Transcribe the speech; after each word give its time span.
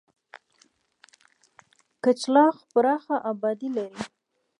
کچلاغ 2.03 2.55
پراخه 2.71 3.15
آبادي 3.31 3.69
لري. 3.75 4.01